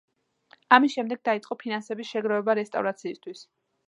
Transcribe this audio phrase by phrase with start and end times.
[0.77, 3.45] ამის შემდეგ დაიწყო ფინანსების შეგროვება რესტავრაციისათვის.